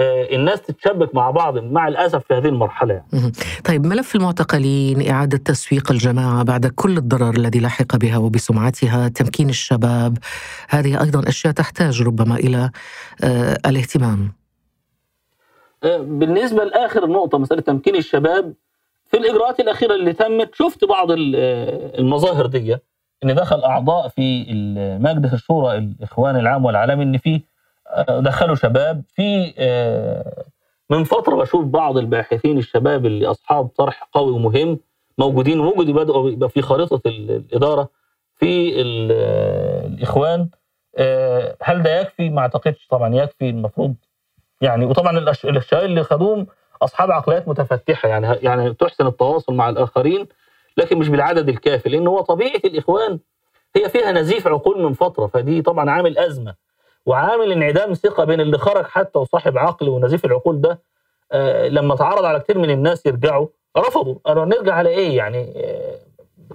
الناس 0.00 0.60
تتشبك 0.62 1.14
مع 1.14 1.30
بعض 1.30 1.58
مع 1.58 1.88
الأسف 1.88 2.22
في 2.28 2.34
هذه 2.34 2.46
المرحلة 2.48 2.94
يعني. 2.94 3.32
طيب 3.64 3.86
ملف 3.86 4.16
المعتقلين 4.16 5.10
إعادة 5.10 5.38
تسويق 5.38 5.90
الجماعة 5.92 6.42
بعد 6.42 6.66
كل 6.66 6.96
الضرر 6.96 7.34
الذي 7.36 7.60
لحق 7.60 7.96
بها 7.96 8.16
وبسمعتها 8.18 9.08
تمكين 9.08 9.48
الشباب 9.48 10.18
هذه 10.68 11.02
أيضا 11.02 11.28
أشياء 11.28 11.52
تحتاج 11.52 12.02
ربما 12.02 12.34
إلى 12.36 12.70
آه، 13.24 13.58
الاهتمام 13.66 14.32
بالنسبة 15.98 16.64
لآخر 16.64 17.06
نقطة 17.06 17.38
مسألة 17.38 17.60
تمكين 17.60 17.96
الشباب 17.96 18.54
في 19.06 19.16
الإجراءات 19.16 19.60
الأخيرة 19.60 19.94
اللي 19.94 20.12
تمت 20.12 20.54
شفت 20.54 20.84
بعض 20.84 21.10
ال- 21.10 21.36
المظاهر 21.98 22.46
دي 22.46 22.76
إن 23.24 23.34
دخل 23.34 23.60
أعضاء 23.64 24.08
في 24.08 24.44
مجلس 25.00 25.34
الشورى 25.34 25.78
الإخوان 25.78 26.36
العام 26.36 26.64
والعالمي 26.64 27.02
إن 27.04 27.18
في 27.18 27.34
آه، 27.34 27.40
دخلوا 28.08 28.54
شباب 28.54 29.02
في 29.14 29.54
آه، 29.58 30.44
من 30.90 31.04
فترة 31.04 31.36
بشوف 31.36 31.64
بعض 31.64 31.98
الباحثين 31.98 32.58
الشباب 32.58 33.06
اللي 33.06 33.26
أصحاب 33.26 33.66
طرح 33.68 34.08
قوي 34.12 34.32
ومهم 34.32 34.78
موجودين 35.18 35.60
وجدوا 35.60 35.94
بدأوا 36.04 36.30
يبقى 36.30 36.48
في 36.48 36.62
خريطة 36.62 37.00
ال- 37.06 37.30
الإدارة 37.30 37.88
في 38.34 38.80
ال- 38.80 39.12
الإخوان. 39.92 40.48
آه، 40.98 41.56
هل 41.62 41.82
ده 41.82 42.00
يكفي؟ 42.00 42.30
ما 42.30 42.40
أعتقدش 42.40 42.86
طبعا 42.90 43.14
يكفي. 43.14 43.50
المفروض 43.50 43.94
يعني 44.60 44.84
وطبعا 44.84 45.18
الأشياء 45.44 45.84
اللي 45.84 46.02
خدوهم 46.02 46.46
أصحاب 46.82 47.10
عقليات 47.10 47.48
متفتحة 47.48 48.08
يعني 48.08 48.26
يعني 48.42 48.74
تحسن 48.74 49.06
التواصل 49.06 49.54
مع 49.54 49.68
الآخرين 49.68 50.26
لكن 50.76 50.98
مش 50.98 51.08
بالعدد 51.08 51.48
الكافي 51.48 51.88
لأن 51.88 52.06
هو 52.06 52.20
طبيعة 52.20 52.60
الإخوان 52.64 53.18
هي 53.76 53.88
فيها 53.88 54.12
نزيف 54.12 54.46
عقول 54.46 54.82
من 54.82 54.92
فترة 54.92 55.26
فدي 55.26 55.62
طبعا 55.62 55.90
عامل 55.90 56.18
أزمة. 56.18 56.54
وعامل 57.06 57.52
انعدام 57.52 57.94
ثقة 57.94 58.24
بين 58.24 58.40
اللي 58.40 58.58
خرج 58.58 58.84
حتى 58.84 59.18
وصاحب 59.18 59.58
عقل 59.58 59.88
ونزيف 59.88 60.24
العقول 60.24 60.60
ده 60.60 60.82
آه 61.32 61.68
لما 61.68 61.96
تعرض 61.96 62.24
على 62.24 62.40
كتير 62.40 62.58
من 62.58 62.70
الناس 62.70 63.06
يرجعوا 63.06 63.46
رفضوا. 63.76 64.14
قالوا 64.24 64.44
نرجع 64.44 64.74
على 64.74 64.88
إيه 64.88 65.16
يعني؟ 65.16 65.52
آه 65.56 65.98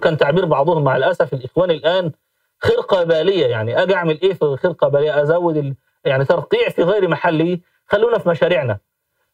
كان 0.02 0.16
تعبير 0.16 0.44
بعضهم 0.44 0.84
مع 0.84 0.96
الأسف 0.96 1.34
الإخوان 1.34 1.70
الآن 1.70 2.12
خرقة 2.58 3.04
بالية. 3.04 3.46
يعني 3.46 3.82
أجي 3.82 3.94
أعمل 3.94 4.20
إيه 4.20 4.32
في 4.34 4.56
خرقة 4.56 4.88
بالية؟ 4.88 5.22
أزود 5.22 5.56
ال... 5.56 5.74
يعني 6.04 6.24
ترقيع 6.24 6.68
في 6.68 6.82
غير 6.82 7.08
محله 7.08 7.58
خلونا 7.86 8.18
في 8.18 8.28
مشاريعنا. 8.28 8.78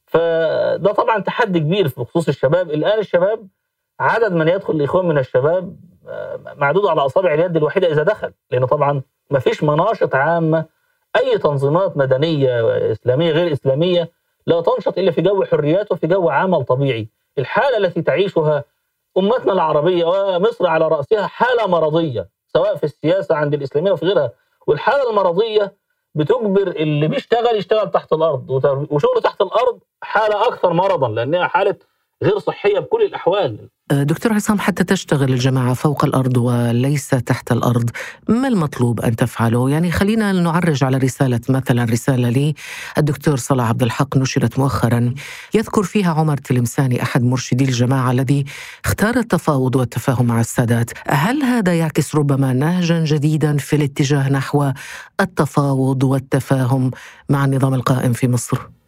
فده 0.07 0.93
طبعا 0.93 1.19
تحدي 1.19 1.61
كبير 1.61 1.89
في 1.89 2.05
خصوص 2.05 2.29
الشباب. 2.29 2.71
الآن 2.71 2.99
الشباب 2.99 3.49
عدد 4.01 4.33
من 4.33 4.49
يدخل 4.49 4.75
الإخوان 4.75 5.07
من 5.07 5.19
الشباب 5.19 5.77
آه، 6.09 6.41
معدود 6.57 6.87
على 6.87 7.01
أصابع 7.01 7.35
اليد 7.35 7.57
الواحده 7.57 7.93
إذا 7.93 8.03
دخل 8.03 8.33
لأن 8.51 8.67
طبعا 8.67 9.03
ما 9.31 9.39
فيش 9.39 9.63
مناشط 9.63 10.15
عامة 10.15 10.65
أي 11.17 11.39
تنظيمات 11.39 11.97
مدنية 11.97 12.61
إسلامية 12.93 13.33
غير 13.33 13.53
إسلامية 13.53 14.11
لا 14.47 14.61
تنشط 14.61 14.99
إلا 14.99 15.11
في 15.11 15.23
جو 15.23 15.45
حريات 15.45 15.93
وفي 15.93 16.07
جو 16.07 16.29
عمل 16.29 16.65
طبيعي. 16.65 17.09
الحالة 17.39 17.77
التي 17.77 18.03
تعيشها 18.03 18.65
أمتنا 19.19 19.53
العربية 19.53 20.05
ومصر 20.05 20.67
على 20.67 20.89
رأسها 20.89 21.27
حالة 21.27 21.67
مرضية 21.67 22.29
سواء 22.47 22.77
في 22.77 22.85
السياسة 22.85 23.35
عند 23.35 23.55
الإسلامية 23.55 23.93
وفي 23.93 24.07
غيرها. 24.07 24.33
والحالة 24.67 25.11
المرضية 25.11 25.73
بتجبر 26.15 26.69
اللي 26.69 27.09
بيشتغل 27.09 27.57
يشتغل 27.57 27.91
تحت 27.91 28.13
الأرض 28.13 28.51
وت- 28.51 28.93
وشغله 28.93 29.21
تحت 29.21 29.41
الأرض 29.41 29.79
حالة 30.03 30.49
أكثر 30.49 30.73
مرضا 30.73 31.09
لأنها 31.09 31.47
حالة 31.47 31.77
غير 32.23 32.39
صحية 32.39 32.79
بكل 32.79 33.03
الأحوال. 33.03 33.57
آه، 33.61 33.69
دكتور 33.93 34.33
عصام 34.33 34.59
حتى 34.59 34.85
تشتغل 34.85 35.33
الجماعة 35.33 35.75
فوق 35.75 36.05
الأرض 36.05 36.37
وليس 36.37 37.09
تحت 37.09 37.53
الأرض 37.53 37.91
ما 38.29 38.49
المطلوب 38.49 39.01
أن 39.01 39.17
تفعله؟ 39.17 39.71
يعني 39.71 39.91
خلينا 39.91 40.33
نعرج 40.33 40.85
على 40.85 40.97
رسالة 40.97 41.41
مثلا 41.49 41.85
رسالة 41.85 42.55
للدكتور 42.97 43.37
صلاح 43.37 43.69
عبد 43.69 43.83
الحق 43.83 44.17
نشرت 44.17 44.59
مؤخرا 44.59 45.15
يذكر 45.55 45.83
فيها 45.83 46.13
عمر 46.13 46.37
تلمساني 46.37 47.03
أحد 47.03 47.23
مرشدي 47.23 47.65
الجماعة 47.65 48.11
الذي 48.11 48.45
اختار 48.85 49.17
التفاوض 49.17 49.77
والتفاهم 49.77 50.27
مع 50.27 50.41
السادات 50.41 50.91
هل 51.09 51.43
هذا 51.43 51.79
يعكس 51.79 52.15
ربما 52.15 52.53
نهجا 52.53 53.05
جديدا 53.05 53.57
في 53.57 53.77
الاتجاه 53.77 54.29
نحو 54.29 54.73
التفاوض 55.21 56.05
والتفاهم 56.05 56.91
مع 57.29 57.45
النظام 57.45 57.75
القائم 57.75 58.13
في 58.13 58.29
مصر؟ 58.29 58.80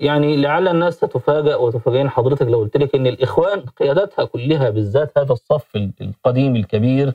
يعني 0.00 0.36
لعل 0.36 0.68
الناس 0.68 0.94
ستفاجأ 0.94 1.56
وتفاجئين 1.56 2.10
حضرتك 2.10 2.46
لو 2.46 2.58
قلت 2.58 2.76
لك 2.76 2.94
إن 2.94 3.06
الإخوان 3.06 3.60
قيادتها 3.60 4.24
كلها 4.24 4.70
بالذات 4.70 5.18
هذا 5.18 5.32
الصف 5.32 5.76
القديم 6.00 6.56
الكبير 6.56 7.12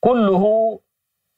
كله 0.00 0.78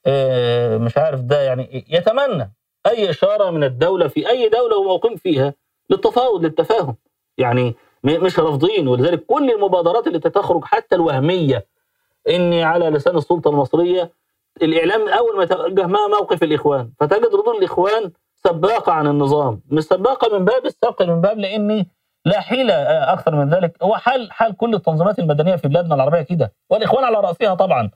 آه، 0.05 0.77
مش 0.77 0.97
عارف 0.97 1.21
ده 1.21 1.41
يعني 1.41 1.85
يتمنى 1.89 2.53
أي 2.87 3.09
إشارة 3.09 3.49
من 3.51 3.63
الدولة 3.63 4.07
في 4.07 4.29
أي 4.29 4.49
دولة 4.49 4.77
وموقف 4.77 5.21
فيها 5.21 5.53
للتفاوض 5.89 6.43
للتفاهم. 6.43 6.95
يعني 7.37 7.75
مش 8.03 8.39
رافضين 8.39 8.87
ولذلك 8.87 9.25
كل 9.25 9.51
المبادرات 9.51 10.07
اللي 10.07 10.19
تخرج 10.19 10.65
حتى 10.65 10.95
الوهمية 10.95 11.65
اني 12.29 12.63
على 12.63 12.89
لسان 12.89 13.17
السلطة 13.17 13.49
المصرية 13.49 14.11
الإعلام 14.61 15.09
أول 15.09 15.37
ما 15.37 15.43
يتوجه 15.43 15.87
ما 15.87 16.07
موقف 16.07 16.43
الإخوان 16.43 16.91
فتجد 16.99 17.25
ردود 17.35 17.55
الإخوان 17.55 18.11
سباقة 18.47 18.91
عن 18.91 19.07
النظام 19.07 19.61
مش 19.69 19.83
سباقة 19.83 20.37
من 20.39 20.45
باب 20.45 20.65
السبق 20.65 21.01
من 21.01 21.21
باب 21.21 21.37
لإني 21.39 21.87
لا 22.25 22.39
حيلة 22.39 22.73
آه، 22.73 23.13
أكثر 23.13 23.35
من 23.35 23.49
ذلك. 23.49 23.77
هو 23.83 23.95
حال 23.95 24.31
حال 24.31 24.57
كل 24.57 24.73
التنظيمات 24.75 25.19
المدنية 25.19 25.55
في 25.55 25.67
بلادنا 25.67 25.95
العربية 25.95 26.21
كده 26.21 26.53
والإخوان 26.69 27.03
على 27.03 27.17
رأسها 27.17 27.55
طبعا. 27.55 27.91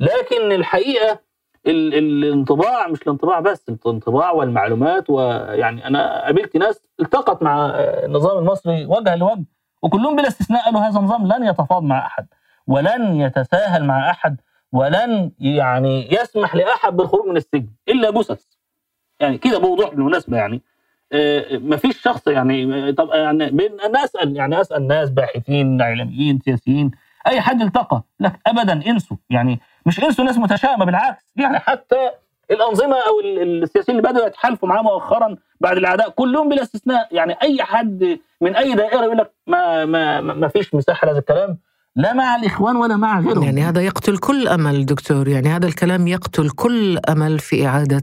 لكن 0.00 0.52
الحقيقة 0.52 1.18
ال- 1.66 1.94
ال- 1.94 2.24
الانطباع 2.24 2.88
مش 2.88 3.02
الانطباع 3.02 3.40
بس 3.40 3.68
الانطباع 3.68 4.30
والمعلومات 4.30 5.10
ويعني 5.10 5.86
أنا 5.86 6.24
قابلت 6.24 6.56
ناس 6.56 6.82
التقت 7.00 7.42
مع 7.42 7.66
آه، 7.66 8.06
النظام 8.06 8.38
المصري 8.38 8.86
وجها 8.86 9.16
لوجه 9.16 9.44
وكلهم 9.82 10.16
بلا 10.16 10.28
استثناء 10.28 10.64
قالوا 10.64 10.80
هذا 10.80 10.98
النظام 10.98 11.26
لن 11.26 11.44
يتفاوض 11.46 11.82
مع 11.82 12.06
أحد 12.06 12.26
ولن 12.66 13.20
يتساهل 13.20 13.84
مع 13.84 14.10
أحد 14.10 14.40
ولن 14.72 15.32
يعني 15.38 16.14
يسمح 16.14 16.54
لأحد 16.54 16.96
بالخروج 16.96 17.26
من 17.26 17.36
السجن 17.36 17.68
إلا 17.88 18.10
جثث. 18.10 18.44
يعني 19.20 19.38
كده 19.38 19.58
بوضوح 19.58 19.90
بالمناسبة 19.90 20.36
يعني. 20.36 20.62
آه، 21.12 21.44
مفيش 21.58 22.00
شخص 22.02 22.26
يعني 22.28 22.92
طب 22.92 23.10
يعني 23.14 23.50
بين 23.50 23.80
أنا 23.80 24.04
اسال 24.04 24.36
يعني 24.36 24.60
أسأل 24.60 24.86
ناس 24.86 25.10
باحثين 25.10 25.80
اعلاميين 25.80 26.38
سياسيين 26.44 26.90
أي 27.26 27.40
حد 27.40 27.62
التقى 27.62 28.02
لك 28.20 28.32
ابدا 28.46 28.72
إنسوا. 28.86 29.16
يعني 29.30 29.60
مش 29.86 30.04
إنسوا 30.04 30.24
ناس 30.24 30.38
متشائمة 30.38 30.84
بالعكس. 30.84 31.24
يعني 31.36 31.58
حتى 31.58 32.10
الأنظمة 32.50 32.96
أو 32.96 33.20
ال- 33.20 33.62
السياسيين 33.62 33.98
اللي 33.98 34.10
بدأوا 34.10 34.26
يتحالفوا 34.26 34.68
معاه 34.68 34.82
مؤخرا 34.82 35.36
بعد 35.60 35.76
الأعداء 35.76 36.10
كلهم 36.10 36.48
بلا 36.48 36.62
استثناء 36.62 37.08
يعني 37.12 37.36
أي 37.42 37.62
حد 37.62 38.18
من 38.40 38.56
أي 38.56 38.74
دائرة 38.74 39.04
يقول 39.04 39.18
لك 39.18 39.32
ما 39.46 39.84
ما 39.84 40.20
ما 40.20 40.48
فيش 40.48 40.74
مساحة 40.74 41.06
لهذا 41.06 41.18
الكلام. 41.18 41.58
لا 41.96 42.12
مع 42.12 42.36
الإخوان 42.36 42.76
ولا 42.76 42.96
مع 42.96 43.20
غيرهم. 43.20 43.42
يعني 43.42 43.62
هذا 43.62 43.80
يقتل 43.80 44.18
كل 44.18 44.48
أمل 44.48 44.86
دكتور. 44.86 45.28
يعني 45.28 45.48
هذا 45.48 45.66
الكلام 45.66 46.06
يقتل 46.06 46.50
كل 46.50 46.98
أمل 47.08 47.38
في 47.38 47.66
إعادة 47.66 48.02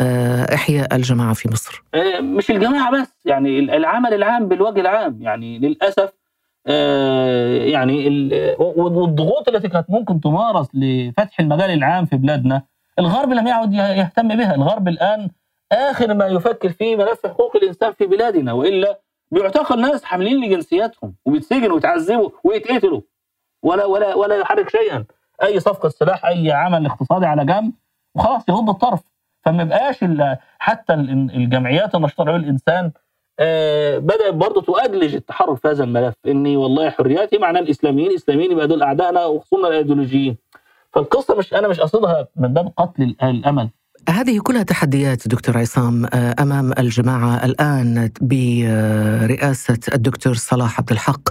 آه، 0.00 0.54
إحياء 0.54 0.96
الجماعة 0.96 1.34
في 1.34 1.48
مصر. 1.52 1.84
آه، 1.94 2.20
مش 2.20 2.50
الجماعة 2.50 2.92
بس 3.02 3.08
يعني 3.24 3.58
ال- 3.58 3.70
العمل 3.70 4.14
العام 4.14 4.48
بالوجه 4.48 4.80
العام. 4.80 5.18
يعني 5.22 5.58
للأسف 5.58 6.12
آه، 6.66 7.56
يعني 7.56 8.08
والضغوط 8.58 9.48
التي 9.48 9.68
كانت 9.68 9.86
ممكن 9.90 10.20
تمارس 10.20 10.66
لفتح 10.74 11.40
المجال 11.40 11.70
العام 11.70 12.04
في 12.06 12.16
بلادنا 12.16 12.62
الغرب 12.98 13.32
لم 13.32 13.46
يعد 13.46 13.72
يه- 13.74 13.82
يهتم 13.94 14.28
بها. 14.28 14.54
الغرب 14.54 14.88
الآن 14.88 15.30
آخر 15.72 16.14
ما 16.14 16.26
يفكر 16.26 16.68
فيه 16.68 16.96
ملف 16.96 17.26
حقوق 17.26 17.56
الإنسان 17.56 17.92
في 17.92 18.06
بلادنا 18.06 18.52
وإلا 18.52 19.00
بيعتقل 19.30 19.80
ناس 19.80 20.04
حاملين 20.04 20.44
لجنسياتهم 20.44 21.14
وبيتسجنوا 21.24 21.74
ويتعذبوا 21.74 22.30
ويتقتلوا. 22.44 23.00
ولا 23.62 23.84
ولا 23.84 24.14
ولا 24.14 24.36
يحرك 24.36 24.68
شيئا. 24.68 25.04
أي 25.42 25.60
صفقة 25.60 25.88
سلاح 25.88 26.24
أي 26.26 26.52
عمل 26.52 26.86
اقتصادي 26.86 27.26
على 27.26 27.44
جنب 27.44 27.72
وخلاص 28.14 28.48
يغض 28.48 28.68
الطرف. 28.70 29.00
فما 29.44 29.62
يبقاش 29.62 30.02
ال- 30.04 30.36
حتى 30.58 30.94
ال- 30.94 31.30
الجمعيات 31.34 31.94
النشطه 31.94 32.24
لحقوق 32.24 32.36
الإنسان 32.36 32.92
آه، 33.38 33.98
بدأت 33.98 34.34
برضه 34.34 34.62
تؤجلج 34.62 35.14
التحرك 35.14 35.56
في 35.56 35.68
هذا 35.68 35.84
الملف. 35.84 36.14
إني 36.26 36.56
والله 36.56 36.90
حرياتي 36.90 37.38
معناه 37.38 37.60
الاسلاميين 37.60 38.10
الاسلاميين 38.10 38.52
يبقى 38.52 38.66
دول 38.68 38.82
أعدائنا 38.82 39.24
وخصومنا 39.24 39.68
الأيديولوجيين. 39.68 40.36
فالقصة 40.92 41.34
مش 41.36 41.54
أنا 41.54 41.68
مش 41.68 41.80
قصدها 41.80 42.28
من 42.36 42.54
باب 42.54 42.72
قتل 42.76 43.02
ال- 43.02 43.22
الأمل. 43.22 43.70
هذه 44.08 44.38
كلها 44.38 44.62
تحديات 44.62 45.28
دكتور 45.28 45.58
عصام 45.58 46.04
آه، 46.04 46.34
أمام 46.40 46.72
الجماعة 46.78 47.44
الآن 47.44 48.10
برئاسة 48.20 49.78
الدكتور 49.94 50.34
صلاح 50.34 50.78
عبد 50.78 50.90
الحق. 50.92 51.28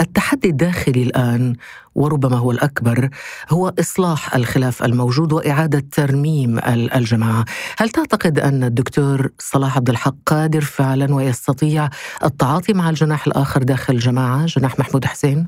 التحدي 0.00 0.48
الداخلي 0.48 1.02
الآن 1.02 1.54
وربما 1.94 2.36
هو 2.36 2.50
الأكبر 2.50 3.08
هو 3.50 3.72
إصلاح 3.80 4.34
الخلاف 4.34 4.84
الموجود 4.84 5.32
وإعادة 5.32 5.84
ترميم 5.92 6.58
ال- 6.58 6.92
الجماعة. 6.94 7.44
هل 7.78 7.88
تعتقد 7.88 8.38
أن 8.38 8.64
الدكتور 8.64 9.30
صلاح 9.38 9.76
عبد 9.76 9.90
الحق 9.90 10.14
قادر 10.26 10.60
فعلا 10.60 11.14
ويستطيع 11.14 11.88
التعاطي 12.24 12.72
مع 12.72 12.90
الجناح 12.90 13.26
الآخر 13.26 13.62
داخل 13.62 13.94
الجماعة، 13.94 14.46
جناح 14.46 14.78
محمود 14.78 15.04
حسين؟ 15.04 15.46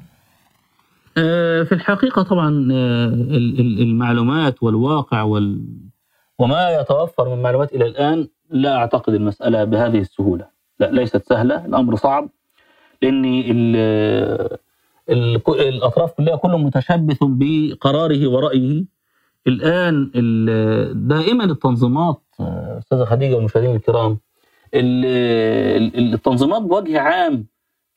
آه، 1.17 1.63
في 1.63 1.73
الحقيقة 1.73 2.23
طبعا 2.23 2.49
آه، 2.73 3.07
ال- 3.09 3.61
ال- 3.61 3.83
المعلومات 3.83 4.63
والواقع 4.63 5.23
وال... 5.23 5.65
وما 6.41 6.71
يتوفر 6.81 7.29
من 7.37 7.43
معلومات 7.43 7.75
إلى 7.75 7.87
الآن 7.87 8.29
لا 8.51 8.77
أعتقد 8.77 9.15
المسألة 9.15 9.65
بهذه 9.65 9.99
السهولة. 9.99 10.47
لا 10.81 10.91
ليست 10.91 11.29
سهلة 11.29 11.65
الأمر 11.67 11.97
صعب 11.97 12.29
لأن 13.03 13.25
ال... 13.25 13.77
ال... 15.11 15.41
الأطراف 15.49 16.13
كلها 16.13 16.37
كل 16.37 16.51
متشبث 16.51 17.19
بقراره 17.23 18.29
ورأيه. 18.29 18.85
الآن 19.47 20.11
ال... 20.15 21.09
دائما 21.09 21.45
التنظيمات 21.45 22.23
أستاذة 22.79 23.05
خديجة 23.05 23.35
والمشاهدين 23.35 23.77
الكرام 23.77 24.19
ال... 24.75 25.05
ال- 25.99 26.15
التنظيمات 26.15 26.63
بوجه 26.63 27.01
عام 27.01 27.47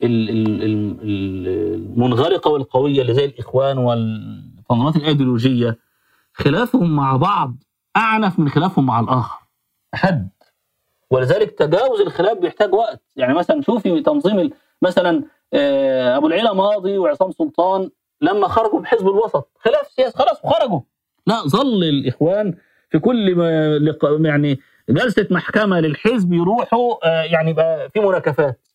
ال- 0.02 0.30
ال- 0.30 0.62
ال- 0.62 0.96
ال- 1.02 1.74
المنغلقه 1.74 2.50
والقوية 2.50 3.02
اللي 3.02 3.14
زي 3.14 3.24
الإخوان 3.24 3.78
والتنظيمات 3.78 4.96
الأيديولوجية 4.96 5.78
خلافهم 6.32 6.96
مع 6.96 7.16
بعض 7.16 7.56
أعنف 7.96 8.38
من 8.38 8.48
خلافهم 8.48 8.86
مع 8.86 9.00
الآخر. 9.00 9.38
اشد 9.94 10.28
ولذلك 11.10 11.50
تجاوز 11.50 12.00
الخلاف 12.00 12.38
بيحتاج 12.38 12.74
وقت. 12.74 13.02
يعني 13.16 13.34
مثلا 13.34 13.62
شوفي 13.62 14.00
تنظيم 14.00 14.50
مثلا 14.82 15.22
آه، 15.52 16.16
أبو 16.16 16.26
العلا 16.26 16.52
ماضي 16.52 16.98
وعصام 16.98 17.30
سلطان 17.30 17.90
لما 18.20 18.48
خرجوا 18.48 18.80
بحزب 18.80 19.08
الوسط. 19.08 19.48
خلاف 19.58 19.86
سياسي 19.88 20.18
خلاص 20.18 20.44
وخرجوا. 20.44 20.80
لا 21.26 21.42
ظل 21.48 21.84
الإخوان 21.84 22.54
في 22.90 22.98
كل 22.98 23.36
ما 23.36 24.28
يعني 24.28 24.60
جلسة 24.88 25.26
محكمة 25.30 25.80
للحزب 25.80 26.32
يروحوا 26.32 27.06
آه، 27.08 27.22
يعني 27.22 27.50
يبقى 27.50 27.90
في 27.90 28.00
مناكفات 28.00 28.68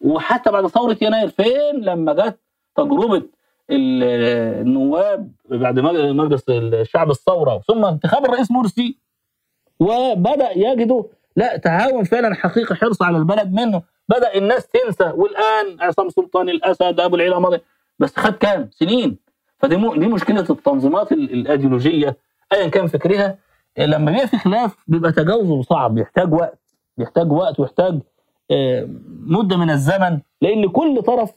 وحتى 0.00 0.50
بعد 0.50 0.66
ثورة 0.66 0.96
يناير 1.02 1.28
فين 1.28 1.80
لما 1.80 2.12
جت 2.12 2.38
تجربة 2.76 3.22
النواب 3.70 5.32
بعد 5.50 5.78
مج- 5.80 5.96
مجلس 6.16 6.44
الشعب 6.48 7.10
الثورة 7.10 7.58
ثم 7.68 7.84
انتخاب 7.84 8.24
الرئيس 8.24 8.50
مرسي 8.50 8.98
وبدأ 9.80 10.50
يجدوا 10.58 11.02
لا 11.36 11.56
تعاون 11.56 12.04
فعلا 12.04 12.34
حقيقي 12.34 12.74
حرص 12.76 13.02
على 13.02 13.18
البلد 13.18 13.52
منه. 13.52 13.82
بدأ 14.08 14.34
الناس 14.36 14.68
تنسى 14.68 15.04
والآن 15.04 15.80
عصام 15.80 16.08
سلطان 16.08 16.48
الأسد 16.48 17.00
أبو 17.00 17.16
العلا 17.16 17.38
ماضي 17.38 17.58
بس 17.98 18.16
خد 18.16 18.32
كام؟ 18.32 18.70
سنين. 18.72 19.16
فدي 19.58 19.76
دي 19.76 20.06
مشكلة 20.06 20.46
التنظيمات 20.50 21.12
ال- 21.12 21.32
الأيديولوجية 21.32 22.16
ايا 22.52 22.68
كان 22.68 22.86
فكرها. 22.86 23.38
لما 23.78 24.10
بيبقى 24.10 24.26
في 24.28 24.38
خلاف 24.38 24.76
بيبقى 24.88 25.12
تجاوزه 25.12 25.62
صعب 25.62 25.94
بيحتاج 25.94 26.32
وقت 26.34 26.58
بيحتاج 26.96 27.32
وقت 27.32 27.60
ويحتاج 27.60 28.00
آه، 28.50 28.88
مدة 29.26 29.56
من 29.56 29.70
الزمن 29.70 30.18
لأن 30.42 30.68
كل 30.68 31.02
طرف 31.02 31.30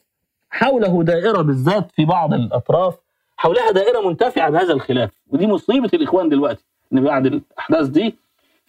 حوله 0.49 1.03
دائرة 1.03 1.41
بالذات 1.41 1.91
في 1.91 2.05
بعض 2.05 2.33
الأطراف 2.33 2.95
حولها 3.37 3.71
دائرة 3.71 4.07
منتفعة 4.07 4.49
بهذا 4.49 4.73
الخلاف 4.73 5.09
ودي 5.27 5.47
مصيبة 5.47 5.89
الإخوان 5.93 6.29
دلوقتي 6.29 6.65
إن 6.93 7.03
بعد 7.03 7.25
الأحداث 7.25 7.87
دي 7.87 8.15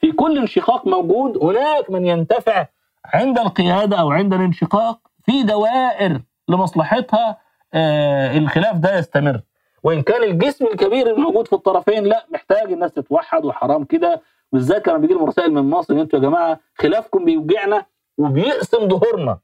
في 0.01 0.13
كل 0.13 0.39
انشقاق 0.39 0.87
موجود 0.87 1.39
هناك 1.45 1.91
من 1.91 2.07
ينتفع 2.07 2.67
عند 3.05 3.39
القيادة 3.39 3.97
أو 4.01 4.11
عند 4.11 4.35
الانشقاق 4.35 4.99
في 5.25 5.43
دوائر 5.43 6.21
لمصلحتها 6.49 7.39
آه، 7.75 8.39
الخلاف 8.39 8.77
ده 8.77 8.99
يستمر. 8.99 9.41
وإن 9.83 10.03
كان 10.03 10.23
الجسم 10.23 10.67
الكبير 10.67 11.11
الموجود 11.17 11.47
في 11.47 11.53
الطرفين 11.53 12.05
لا 12.05 12.27
محتاج 12.31 12.73
الناس 12.73 12.93
تتوحد 12.93 13.45
وحرام 13.45 13.85
كده 13.85 14.23
بالذات 14.53 14.89
لما 14.89 14.99
بيجي 14.99 15.15
لهم 15.15 15.25
رسائل 15.29 15.53
من 15.55 15.71
مصر 15.71 15.95
إن 15.95 15.99
أنتوا 15.99 16.19
يا 16.19 16.25
جماعة 16.25 16.61
خلافكم 16.79 17.25
بيوجعنا 17.25 17.87
وبيقسم 18.19 18.89
ظهورنا. 18.89 19.39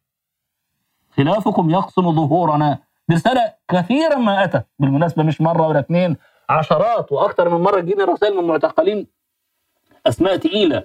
خلافكم 1.17 1.71
يقسم 1.71 2.13
ظهورنا. 2.13 2.79
دي 3.09 3.19
كثيرا 3.71 4.15
ما 4.17 4.45
اتت 4.45 4.67
بالمناسبة 4.79 5.23
مش 5.23 5.41
مرة 5.41 5.69
ولا 5.69 5.79
اثنين 5.81 6.17
عشرات 6.49 7.13
وأكثر 7.13 7.49
من 7.49 7.61
مرة 7.61 7.81
تجيني 7.81 8.03
رسائل 8.05 8.37
من 8.37 8.45
معتقلين 8.45 9.07
أسماء 10.07 10.37
تقيلة 10.37 10.83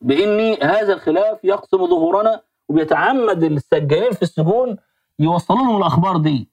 بان 0.00 0.56
هذا 0.62 0.92
الخلاف 0.92 1.44
يقسم 1.44 1.86
ظهورنا 1.86 2.40
وبيتعمد 2.68 3.44
السجانين 3.44 4.12
في 4.12 4.22
السجون 4.22 4.76
يوصلوا 5.18 5.58
لهم 5.58 5.76
الأخبار 5.76 6.16
دي. 6.16 6.48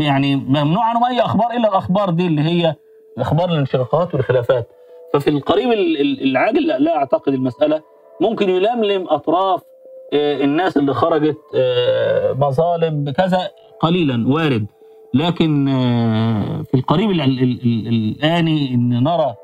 يعني 0.00 0.36
ممنوع 0.36 0.84
عنهم 0.84 1.04
أي 1.04 1.20
أخبار 1.20 1.50
إلا 1.50 1.68
الأخبار 1.68 2.10
دي 2.10 2.26
اللي 2.26 2.42
هي 2.42 2.74
أخبار 3.18 3.48
الانشقاقات 3.48 4.14
والخلافات. 4.14 4.68
ففي 5.14 5.30
القريب 5.30 5.72
ال- 5.72 6.00
ال- 6.00 6.22
العاجل 6.22 6.66
لا, 6.66 6.96
أعتقد 6.96 7.34
المسألة. 7.34 7.82
ممكن 8.20 8.48
يلملم 8.50 9.08
أطراف 9.08 9.60
آه، 9.62 9.67
الناس 10.12 10.76
اللي 10.76 10.94
خرجت 10.94 11.38
آه، 11.54 12.32
مظالم 12.32 13.10
كذا 13.10 13.50
قليلا 13.80 14.28
وارد. 14.34 14.66
لكن 15.14 15.68
آه، 15.68 16.62
في 16.62 16.74
القريب 16.74 17.10
ال- 17.10 17.20
ال- 17.20 17.40
ال- 17.40 17.88
الآني 17.88 18.74
إن 18.74 19.02
نرى 19.04 19.34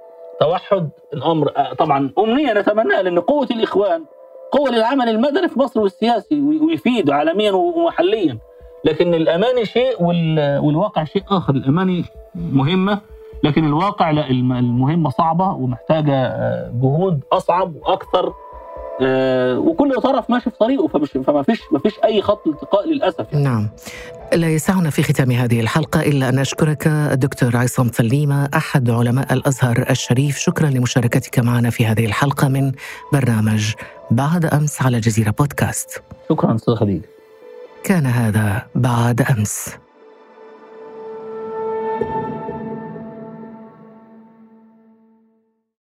توحد 0.40 0.88
الأمر 1.14 1.50
آه، 1.56 1.72
طبعا 1.72 2.10
أمنية 2.18 2.52
نتمناها 2.52 3.02
لأن 3.02 3.18
قوة 3.18 3.48
الإخوان 3.50 4.04
قوة 4.52 4.70
للعمل 4.70 5.08
المدني 5.08 5.48
في 5.48 5.58
مصر 5.58 5.80
والسياسي 5.80 6.40
وي- 6.40 6.58
ويفيد 6.60 7.10
عالميا 7.10 7.52
ومحليا. 7.52 8.38
لكن 8.84 9.14
الأماني 9.14 9.64
شيء 9.66 10.02
وال- 10.02 10.58
والواقع 10.58 11.04
شيء 11.04 11.22
آخر. 11.30 11.54
الأماني 11.54 12.04
مهمة 12.34 12.98
لكن 13.44 13.64
الواقع 13.64 14.10
لا 14.10 14.30
الم- 14.30 14.52
المهمة 14.52 15.10
صعبة 15.10 15.48
ومحتاجة 15.48 16.14
آه، 16.26 16.70
جهود 16.82 17.20
أصعب 17.32 17.74
وأكثر 17.76 18.26
آه، 18.28 18.34
وكل 19.58 19.94
طرف 19.94 20.30
ماشي 20.30 20.50
في 20.50 20.56
طريقه 20.56 20.88
فمش 20.88 21.10
فما 21.10 21.42
فيش 21.42 21.60
ما 21.72 21.78
فيش 21.78 21.92
أي 22.04 22.22
خط 22.22 22.46
التقاء 22.46 22.88
للأسف 22.88 23.26
يعني. 23.32 23.44
نعم. 23.44 23.68
لا 24.32 24.48
يسعنا 24.48 24.90
في 24.90 25.02
ختام 25.02 25.30
هذه 25.30 25.60
الحلقة 25.60 26.00
إلا 26.00 26.28
أن 26.28 26.38
أشكرك 26.38 26.86
الدكتور 26.86 27.56
عصام 27.56 27.90
سليمة 27.92 28.48
أحد 28.54 28.90
علماء 28.90 29.32
الأزهر 29.32 29.86
الشريف. 29.90 30.38
شكرا 30.38 30.70
لمشاركتك 30.70 31.38
معنا 31.38 31.70
في 31.70 31.86
هذه 31.86 32.06
الحلقة 32.06 32.48
من 32.48 32.72
برنامج 33.12 33.72
بعد 34.10 34.44
أمس 34.44 34.82
على 34.82 35.00
جزيرة 35.00 35.30
بودكاست. 35.30 36.02
شكرا 36.28 36.54
أستاذ 36.54 36.74
خديجة. 36.74 37.08
كان 37.84 38.06
هذا 38.06 38.62
بعد 38.74 39.22
أمس. 39.22 39.83